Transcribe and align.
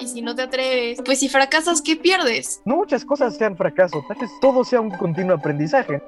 y 0.00 0.08
si 0.08 0.22
no 0.22 0.34
te 0.34 0.42
atreves, 0.42 1.00
pues 1.04 1.20
si 1.20 1.28
fracasas, 1.28 1.82
¿qué 1.82 1.96
pierdes? 1.96 2.62
No 2.64 2.76
muchas 2.76 3.04
cosas 3.04 3.36
sean 3.36 3.56
fracaso, 3.56 4.02
tal 4.08 4.16
vez 4.18 4.30
todo 4.40 4.64
sea 4.64 4.80
un 4.80 4.90
continuo 4.90 5.36
aprendizaje. 5.36 6.00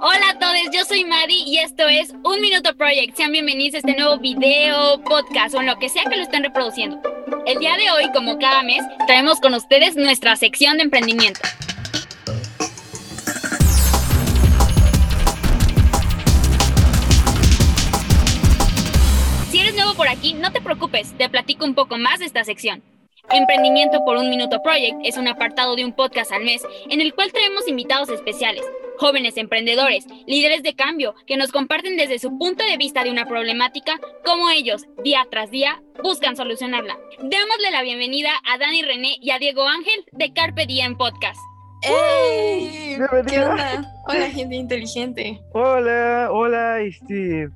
Hola 0.00 0.30
a 0.30 0.38
todos, 0.38 0.56
yo 0.72 0.84
soy 0.84 1.04
Madi 1.04 1.42
y 1.46 1.58
esto 1.58 1.86
es 1.88 2.10
Un 2.24 2.40
Minuto 2.40 2.74
Project. 2.76 3.16
Sean 3.16 3.32
bienvenidos 3.32 3.74
a 3.74 3.78
este 3.78 3.96
nuevo 3.96 4.18
video, 4.18 5.02
podcast 5.04 5.54
o 5.54 5.60
en 5.60 5.66
lo 5.66 5.78
que 5.78 5.88
sea 5.88 6.04
que 6.04 6.16
lo 6.16 6.22
estén 6.22 6.42
reproduciendo. 6.42 7.00
El 7.46 7.58
día 7.58 7.76
de 7.76 7.90
hoy, 7.90 8.10
como 8.12 8.38
cada 8.38 8.62
mes, 8.62 8.82
traemos 9.06 9.40
con 9.40 9.54
ustedes 9.54 9.96
nuestra 9.96 10.36
sección 10.36 10.78
de 10.78 10.84
emprendimiento. 10.84 11.40
Si 19.50 19.60
eres 19.60 19.74
nuevo 19.74 19.94
por 19.94 20.08
aquí, 20.08 20.34
no 20.34 20.50
te 20.52 20.60
preocupes, 20.62 21.12
te 21.18 21.28
platico 21.28 21.64
un 21.64 21.74
poco 21.74 21.98
más 21.98 22.20
de 22.20 22.26
esta 22.26 22.44
sección. 22.44 22.82
Emprendimiento 23.30 24.04
por 24.06 24.16
un 24.16 24.30
Minuto 24.30 24.62
Project 24.62 25.00
es 25.04 25.18
un 25.18 25.28
apartado 25.28 25.76
de 25.76 25.84
un 25.84 25.92
podcast 25.92 26.32
al 26.32 26.44
mes 26.44 26.62
en 26.88 27.02
el 27.02 27.12
cual 27.12 27.30
traemos 27.30 27.68
invitados 27.68 28.08
especiales, 28.08 28.64
jóvenes 28.96 29.36
emprendedores, 29.36 30.06
líderes 30.26 30.62
de 30.62 30.74
cambio, 30.74 31.14
que 31.26 31.36
nos 31.36 31.52
comparten 31.52 31.98
desde 31.98 32.18
su 32.18 32.38
punto 32.38 32.64
de 32.64 32.78
vista 32.78 33.04
de 33.04 33.10
una 33.10 33.26
problemática, 33.26 34.00
cómo 34.24 34.48
ellos, 34.48 34.86
día 35.04 35.26
tras 35.30 35.50
día, 35.50 35.82
buscan 36.02 36.36
solucionarla. 36.36 36.96
Démosle 37.18 37.70
la 37.70 37.82
bienvenida 37.82 38.30
a 38.50 38.56
Dani 38.56 38.82
René 38.82 39.16
y 39.20 39.30
a 39.30 39.38
Diego 39.38 39.68
Ángel 39.68 40.06
de 40.12 40.32
Carpe 40.32 40.64
Diem 40.66 40.96
Podcast. 40.96 41.38
¡Ey! 41.82 42.96
Bienvenida. 42.96 43.24
¿Qué 43.26 43.40
onda? 43.40 43.92
Hola, 44.08 44.30
gente 44.30 44.56
inteligente. 44.56 45.38
Hola, 45.52 46.28
hola, 46.32 46.80
este, 46.80 47.50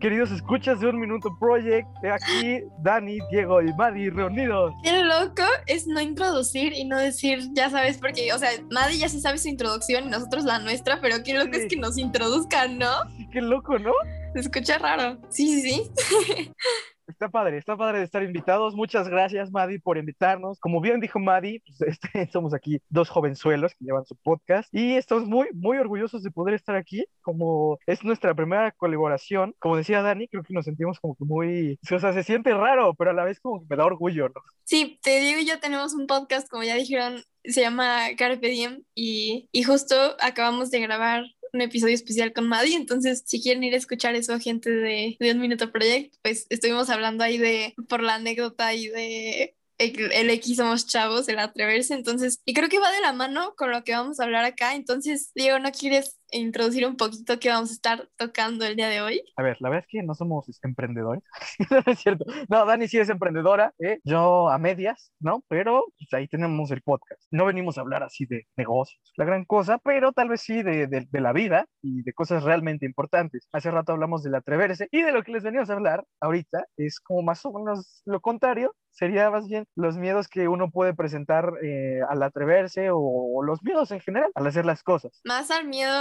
queridos 0.00 0.30
escuchas 0.30 0.80
de 0.80 0.88
Un 0.88 1.00
Minuto 1.00 1.36
Project. 1.38 1.86
Aquí 2.04 2.62
Dani, 2.82 3.18
Diego 3.30 3.62
y 3.62 3.72
Madi 3.74 4.10
reunidos. 4.10 4.72
Qué 4.82 5.02
loco 5.02 5.42
es 5.66 5.86
no 5.86 6.00
introducir 6.00 6.72
y 6.72 6.84
no 6.84 6.98
decir, 6.98 7.40
ya 7.54 7.70
sabes, 7.70 7.98
porque, 7.98 8.32
o 8.32 8.38
sea, 8.38 8.50
nadie 8.70 8.98
ya 8.98 9.08
se 9.08 9.20
sabe 9.20 9.38
su 9.38 9.48
introducción 9.48 10.04
y 10.04 10.08
nosotros 10.08 10.44
la 10.44 10.58
nuestra, 10.58 10.98
pero 11.00 11.22
qué 11.24 11.34
loco 11.34 11.50
Sí. 11.54 11.60
es 11.60 11.68
que 11.68 11.76
nos 11.76 11.96
introduzcan, 11.98 12.78
¿no? 12.78 12.90
Sí, 13.16 13.28
qué 13.32 13.40
loco, 13.40 13.78
¿no? 13.78 13.92
Se 14.34 14.40
escucha 14.40 14.78
raro. 14.78 15.18
Sí, 15.30 15.60
sí, 15.62 15.82
sí. 15.96 16.52
Está 17.06 17.28
padre, 17.28 17.58
está 17.58 17.76
padre 17.76 17.98
de 17.98 18.04
estar 18.04 18.22
invitados. 18.22 18.74
Muchas 18.74 19.08
gracias, 19.08 19.50
Madi, 19.52 19.78
por 19.78 19.96
invitarnos. 19.96 20.58
Como 20.58 20.80
bien 20.80 21.00
dijo 21.00 21.20
Madi, 21.20 21.60
pues, 21.60 21.80
este, 22.00 22.28
somos 22.32 22.52
aquí 22.52 22.80
dos 22.88 23.08
jovenzuelos 23.08 23.72
que 23.74 23.84
llevan 23.84 24.04
su 24.04 24.16
podcast 24.16 24.68
y 24.74 24.96
estamos 24.96 25.26
muy, 25.26 25.48
muy 25.54 25.78
orgullosos 25.78 26.22
de 26.22 26.30
poder 26.30 26.54
estar 26.54 26.74
aquí. 26.74 27.04
Como 27.22 27.78
es 27.86 28.02
nuestra 28.04 28.34
primera 28.34 28.72
colaboración, 28.72 29.54
como 29.58 29.76
decía 29.76 30.02
Dani, 30.02 30.26
creo 30.28 30.42
que 30.42 30.54
nos 30.54 30.64
sentimos 30.64 30.98
como 30.98 31.14
que 31.14 31.24
muy, 31.24 31.78
o 31.90 31.98
sea, 31.98 32.12
se 32.12 32.24
siente 32.24 32.52
raro, 32.52 32.94
pero 32.94 33.10
a 33.10 33.14
la 33.14 33.24
vez 33.24 33.38
como 33.40 33.60
que 33.60 33.66
me 33.70 33.76
da 33.76 33.86
orgullo, 33.86 34.28
¿no? 34.28 34.40
Sí, 34.64 34.98
te 35.02 35.20
digo, 35.20 35.40
ya 35.40 35.60
tenemos 35.60 35.94
un 35.94 36.06
podcast, 36.06 36.48
como 36.48 36.64
ya 36.64 36.74
dijeron, 36.74 37.22
se 37.44 37.60
llama 37.60 38.08
Carpe 38.18 38.48
Diem 38.48 38.82
y, 38.94 39.48
y 39.52 39.62
justo 39.62 39.94
acabamos 40.20 40.70
de 40.70 40.80
grabar 40.80 41.24
un 41.52 41.60
episodio 41.60 41.94
especial 41.94 42.32
con 42.32 42.48
Maddie, 42.48 42.76
entonces 42.76 43.22
si 43.26 43.42
quieren 43.42 43.64
ir 43.64 43.74
a 43.74 43.78
escuchar 43.78 44.14
eso, 44.14 44.38
gente 44.38 44.70
de, 44.70 45.16
de 45.18 45.30
Un 45.32 45.40
Minuto 45.40 45.72
Project, 45.72 46.14
pues 46.22 46.46
estuvimos 46.50 46.90
hablando 46.90 47.24
ahí 47.24 47.38
de, 47.38 47.74
por 47.88 48.02
la 48.02 48.16
anécdota 48.16 48.74
y 48.74 48.88
de 48.88 49.56
el, 49.78 50.12
el 50.12 50.30
X 50.30 50.56
somos 50.56 50.86
chavos, 50.86 51.28
el 51.28 51.38
atreverse, 51.38 51.94
entonces, 51.94 52.40
y 52.44 52.54
creo 52.54 52.68
que 52.68 52.78
va 52.78 52.90
de 52.90 53.00
la 53.00 53.12
mano 53.12 53.54
con 53.56 53.70
lo 53.70 53.84
que 53.84 53.92
vamos 53.92 54.20
a 54.20 54.24
hablar 54.24 54.44
acá, 54.44 54.74
entonces, 54.74 55.32
Diego, 55.34 55.58
¿no 55.58 55.70
quieres 55.70 56.16
introducir 56.36 56.86
un 56.86 56.96
poquito 56.96 57.38
qué 57.38 57.48
vamos 57.48 57.70
a 57.70 57.74
estar 57.74 58.08
tocando 58.16 58.64
el 58.64 58.76
día 58.76 58.88
de 58.88 59.00
hoy? 59.00 59.22
A 59.36 59.42
ver, 59.42 59.56
la 59.60 59.68
verdad 59.68 59.84
es 59.86 59.90
que 59.90 60.02
no 60.02 60.14
somos 60.14 60.46
emprendedores, 60.62 61.22
no 61.70 61.82
es 61.86 61.98
cierto. 61.98 62.24
No, 62.48 62.64
Dani 62.64 62.88
sí 62.88 62.98
es 62.98 63.08
emprendedora, 63.08 63.72
¿eh? 63.78 64.00
Yo 64.04 64.48
a 64.48 64.58
medias, 64.58 65.12
¿no? 65.20 65.42
Pero 65.48 65.84
pues, 65.98 66.12
ahí 66.12 66.28
tenemos 66.28 66.70
el 66.70 66.82
podcast. 66.82 67.22
No 67.30 67.46
venimos 67.46 67.78
a 67.78 67.82
hablar 67.82 68.02
así 68.02 68.26
de 68.26 68.46
negocios, 68.56 69.00
la 69.16 69.24
gran 69.24 69.44
cosa, 69.44 69.78
pero 69.78 70.12
tal 70.12 70.28
vez 70.28 70.40
sí 70.40 70.62
de, 70.62 70.86
de, 70.86 71.06
de 71.10 71.20
la 71.20 71.32
vida 71.32 71.66
y 71.82 72.02
de 72.02 72.12
cosas 72.12 72.44
realmente 72.44 72.86
importantes. 72.86 73.48
Hace 73.52 73.70
rato 73.70 73.92
hablamos 73.92 74.22
del 74.22 74.34
atreverse 74.34 74.88
y 74.90 75.02
de 75.02 75.12
lo 75.12 75.22
que 75.22 75.32
les 75.32 75.42
venimos 75.42 75.70
a 75.70 75.74
hablar 75.74 76.04
ahorita 76.20 76.64
es 76.76 77.00
como 77.00 77.22
más 77.22 77.44
o 77.44 77.52
menos 77.52 78.02
lo 78.04 78.20
contrario. 78.20 78.74
Sería 78.90 79.30
más 79.30 79.46
bien 79.46 79.66
los 79.74 79.98
miedos 79.98 80.26
que 80.26 80.48
uno 80.48 80.70
puede 80.70 80.94
presentar 80.94 81.52
eh, 81.62 82.00
al 82.08 82.22
atreverse 82.22 82.90
o, 82.90 82.98
o 82.98 83.42
los 83.42 83.62
miedos 83.62 83.90
en 83.90 84.00
general 84.00 84.30
al 84.34 84.46
hacer 84.46 84.64
las 84.64 84.82
cosas. 84.82 85.20
Más 85.24 85.50
al 85.50 85.66
miedo 85.66 85.92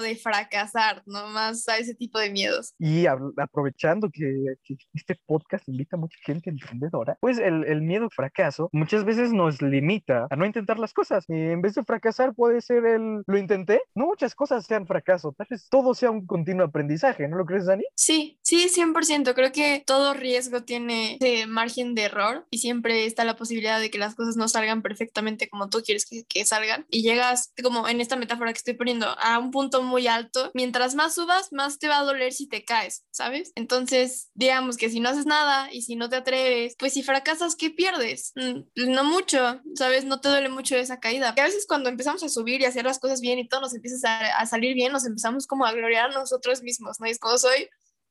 de 0.00 0.16
fracasar, 0.16 1.02
no 1.06 1.28
más 1.28 1.68
a 1.68 1.78
ese 1.78 1.94
tipo 1.94 2.18
de 2.18 2.30
miedos. 2.30 2.74
Y 2.78 3.06
aprovechando 3.06 4.10
que, 4.10 4.54
que 4.64 4.76
este 4.94 5.18
podcast 5.26 5.68
invita 5.68 5.96
a 5.96 6.00
mucha 6.00 6.18
gente 6.22 6.50
emprendedora, 6.50 7.16
pues 7.20 7.38
el, 7.38 7.64
el 7.64 7.82
miedo 7.82 8.04
al 8.04 8.10
fracaso 8.10 8.68
muchas 8.72 9.04
veces 9.04 9.32
nos 9.32 9.60
limita 9.62 10.26
a 10.30 10.36
no 10.36 10.46
intentar 10.46 10.78
las 10.78 10.92
cosas. 10.92 11.24
Y 11.28 11.34
en 11.34 11.62
vez 11.62 11.74
de 11.74 11.84
fracasar 11.84 12.34
puede 12.34 12.60
ser 12.60 12.84
el 12.86 13.22
lo 13.26 13.38
intenté. 13.38 13.82
No 13.94 14.06
muchas 14.06 14.34
cosas 14.34 14.66
sean 14.66 14.86
fracaso, 14.86 15.34
tal 15.36 15.46
vez 15.50 15.68
todo 15.68 15.94
sea 15.94 16.10
un 16.10 16.26
continuo 16.26 16.66
aprendizaje, 16.66 17.28
¿no 17.28 17.36
lo 17.36 17.46
crees, 17.46 17.66
Dani? 17.66 17.84
Sí, 17.94 18.38
sí, 18.42 18.68
100%. 18.68 19.34
Creo 19.34 19.52
que 19.52 19.82
todo 19.86 20.14
riesgo 20.14 20.62
tiene 20.62 21.18
ese 21.20 21.46
margen 21.46 21.94
de 21.94 22.02
error 22.02 22.46
y 22.50 22.58
siempre 22.58 23.06
está 23.06 23.24
la 23.24 23.36
posibilidad 23.36 23.80
de 23.80 23.90
que 23.90 23.98
las 23.98 24.14
cosas 24.14 24.36
no 24.36 24.48
salgan 24.48 24.82
perfectamente 24.82 25.48
como 25.48 25.68
tú 25.68 25.82
quieres 25.84 26.06
que, 26.06 26.24
que 26.24 26.44
salgan. 26.44 26.86
Y 26.90 27.02
llegas, 27.02 27.52
como 27.62 27.88
en 27.88 28.00
esta 28.00 28.16
metáfora 28.16 28.52
que 28.52 28.58
estoy 28.58 28.74
poniendo, 28.74 29.06
a 29.18 29.38
un 29.38 29.50
punto 29.50 29.61
muy 29.82 30.06
alto. 30.06 30.50
Mientras 30.54 30.94
más 30.94 31.14
subas, 31.14 31.52
más 31.52 31.78
te 31.78 31.88
va 31.88 31.98
a 32.00 32.04
doler 32.04 32.32
si 32.32 32.48
te 32.48 32.64
caes, 32.64 33.04
¿sabes? 33.10 33.52
Entonces, 33.54 34.30
digamos 34.34 34.76
que 34.76 34.90
si 34.90 35.00
no 35.00 35.08
haces 35.10 35.26
nada 35.26 35.72
y 35.72 35.82
si 35.82 35.96
no 35.96 36.08
te 36.08 36.16
atreves, 36.16 36.74
pues 36.78 36.92
si 36.94 37.02
fracasas, 37.02 37.56
¿qué 37.56 37.70
pierdes? 37.70 38.32
Mm, 38.36 38.62
No 38.92 39.04
mucho, 39.04 39.60
¿sabes? 39.74 40.04
No 40.04 40.20
te 40.20 40.28
duele 40.28 40.48
mucho 40.48 40.76
esa 40.76 41.00
caída. 41.00 41.34
Que 41.34 41.42
a 41.42 41.44
veces 41.44 41.66
cuando 41.66 41.88
empezamos 41.88 42.22
a 42.22 42.28
subir 42.28 42.60
y 42.60 42.64
hacer 42.64 42.84
las 42.84 42.98
cosas 42.98 43.20
bien 43.20 43.38
y 43.38 43.48
todo 43.48 43.60
nos 43.60 43.74
empieza 43.74 44.08
a, 44.36 44.46
salir 44.46 44.74
bien, 44.74 44.92
nos 44.92 45.06
empezamos 45.06 45.46
como 45.46 45.64
a 45.66 45.72
gloriar 45.72 46.10
a 46.10 46.14
nosotros 46.14 46.62
mismos, 46.62 46.98
¿no? 47.00 47.06
Y 47.06 47.10
es 47.10 47.18
como 47.18 47.38
soy 47.38 47.68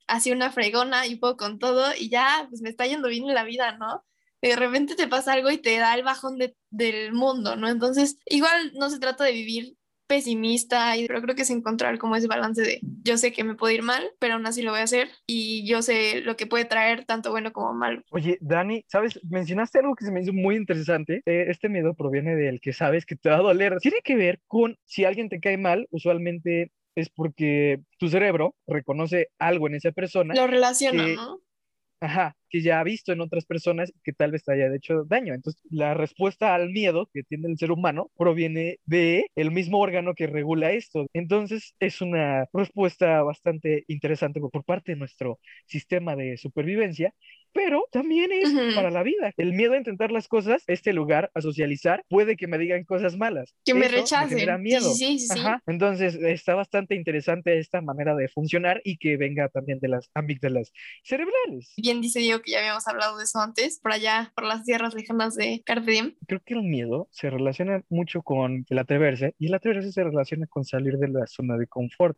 así 0.07 0.31
una 0.31 0.51
fregona 0.51 1.07
y 1.07 1.15
puedo 1.15 1.37
con 1.37 1.59
todo 1.59 1.93
y 1.97 2.09
ya, 2.09 2.47
pues 2.49 2.61
me 2.61 2.69
está 2.69 2.85
yendo 2.85 3.07
bien 3.09 3.27
en 3.27 3.35
la 3.35 3.43
vida, 3.43 3.77
¿no? 3.77 4.03
Y 4.41 4.49
de 4.49 4.55
repente 4.55 4.95
te 4.95 5.07
pasa 5.07 5.33
algo 5.33 5.51
y 5.51 5.57
te 5.59 5.77
da 5.77 5.93
el 5.95 6.03
bajón 6.03 6.37
de- 6.37 6.55
del 6.71 7.13
mundo, 7.13 7.55
¿no? 7.55 7.69
Entonces, 7.69 8.17
igual 8.25 8.73
no 8.75 8.89
se 8.89 8.99
trata 8.99 9.23
de 9.23 9.33
vivir 9.33 9.77
pesimista, 10.15 10.95
y- 10.97 11.07
pero 11.07 11.21
creo 11.21 11.35
que 11.35 11.41
es 11.43 11.49
encontrar 11.49 11.97
como 11.97 12.15
ese 12.15 12.27
balance 12.27 12.61
de 12.61 12.79
yo 13.03 13.17
sé 13.17 13.31
que 13.31 13.43
me 13.43 13.55
puede 13.55 13.75
ir 13.75 13.81
mal, 13.83 14.03
pero 14.19 14.35
aún 14.35 14.45
así 14.45 14.61
lo 14.61 14.71
voy 14.71 14.81
a 14.81 14.83
hacer 14.83 15.09
y 15.27 15.65
yo 15.67 15.81
sé 15.81 16.21
lo 16.21 16.35
que 16.35 16.47
puede 16.47 16.65
traer 16.65 17.05
tanto 17.05 17.31
bueno 17.31 17.51
como 17.51 17.73
malo. 17.73 18.01
Oye, 18.11 18.37
Dani, 18.41 18.83
¿sabes? 18.87 19.19
Mencionaste 19.29 19.79
algo 19.79 19.95
que 19.95 20.05
se 20.05 20.11
me 20.11 20.21
hizo 20.21 20.33
muy 20.33 20.55
interesante. 20.55 21.21
Eh, 21.25 21.45
este 21.49 21.69
miedo 21.69 21.93
proviene 21.93 22.35
del 22.35 22.59
que 22.61 22.73
sabes 22.73 23.05
que 23.05 23.15
te 23.15 23.29
va 23.29 23.37
a 23.37 23.41
doler. 23.41 23.77
Tiene 23.79 23.97
que 24.03 24.15
ver 24.15 24.39
con 24.47 24.77
si 24.85 25.05
alguien 25.05 25.29
te 25.29 25.39
cae 25.39 25.57
mal, 25.57 25.87
usualmente 25.91 26.71
es 26.95 27.09
porque 27.09 27.79
tu 27.97 28.09
cerebro 28.09 28.55
reconoce 28.67 29.29
algo 29.39 29.67
en 29.67 29.75
esa 29.75 29.91
persona. 29.91 30.33
Lo 30.35 30.45
relaciono, 30.47 31.03
que- 31.03 31.15
¿no? 31.15 31.39
Ajá, 32.03 32.35
que 32.49 32.63
ya 32.63 32.79
ha 32.79 32.83
visto 32.83 33.11
en 33.11 33.21
otras 33.21 33.45
personas 33.45 33.93
que 34.03 34.11
tal 34.11 34.31
vez 34.31 34.43
te 34.43 34.51
haya 34.53 34.73
hecho 34.75 35.03
daño. 35.05 35.35
Entonces, 35.35 35.61
la 35.69 35.93
respuesta 35.93 36.55
al 36.55 36.71
miedo 36.71 37.07
que 37.13 37.21
tiene 37.23 37.47
el 37.47 37.59
ser 37.59 37.71
humano 37.71 38.09
proviene 38.17 38.79
de 38.85 39.27
el 39.35 39.51
mismo 39.51 39.79
órgano 39.79 40.15
que 40.15 40.25
regula 40.25 40.71
esto. 40.71 41.05
Entonces, 41.13 41.75
es 41.79 42.01
una 42.01 42.45
respuesta 42.53 43.21
bastante 43.21 43.83
interesante 43.87 44.39
por, 44.39 44.49
por 44.49 44.63
parte 44.65 44.93
de 44.93 44.97
nuestro 44.97 45.39
sistema 45.67 46.15
de 46.15 46.37
supervivencia, 46.37 47.13
pero 47.53 47.85
también 47.91 48.31
es 48.31 48.49
Ujú. 48.53 48.75
para 48.75 48.89
la 48.91 49.03
vida. 49.03 49.31
El 49.37 49.53
miedo 49.53 49.73
a 49.73 49.77
intentar 49.77 50.11
las 50.11 50.27
cosas, 50.27 50.63
este 50.67 50.93
lugar, 50.93 51.31
a 51.33 51.41
socializar, 51.41 52.03
puede 52.09 52.35
que 52.35 52.47
me 52.47 52.57
digan 52.57 52.83
cosas 52.83 53.17
malas. 53.17 53.53
Que 53.65 53.73
me 53.73 53.87
Eso 53.87 53.95
rechacen. 53.95 54.37
Sí, 54.39 54.45
miedo. 54.59 54.93
sí, 54.93 55.19
sí, 55.19 55.27
sí. 55.27 55.39
Ajá, 55.39 55.61
entonces 55.67 56.15
está 56.15 56.55
bastante 56.55 56.95
interesante 56.95 57.57
esta 57.57 57.81
manera 57.81 58.15
de 58.15 58.27
funcionar 58.29 58.81
y 58.83 58.97
que 58.97 59.17
venga 59.17 59.49
también 59.49 59.79
de 59.79 59.87
las 59.89 60.09
amígdalas 60.13 60.71
cerebrales. 61.03 61.73
Bien 61.77 62.01
dice 62.01 62.19
Diego 62.19 62.41
que 62.41 62.51
ya 62.51 62.59
habíamos 62.59 62.87
hablado 62.87 63.17
de 63.17 63.23
eso 63.25 63.39
antes, 63.39 63.79
por 63.79 63.91
allá, 63.91 64.31
por 64.35 64.45
las 64.45 64.63
tierras 64.63 64.93
lejanas 64.93 65.35
de 65.35 65.61
Carpe 65.65 65.91
Diem. 65.91 66.15
Creo 66.27 66.41
que 66.45 66.53
el 66.53 66.63
miedo 66.63 67.07
se 67.11 67.29
relaciona 67.29 67.83
mucho 67.89 68.21
con 68.21 68.65
el 68.69 68.77
atreverse 68.79 69.35
y 69.37 69.47
el 69.47 69.53
atreverse 69.53 69.91
se 69.91 70.03
relaciona 70.03 70.47
con 70.47 70.63
salir 70.65 70.97
de 70.97 71.07
la 71.09 71.27
zona 71.27 71.57
de 71.57 71.67
confort. 71.67 72.17